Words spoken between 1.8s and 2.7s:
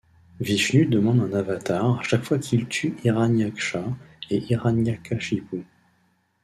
à chaque fois qu'il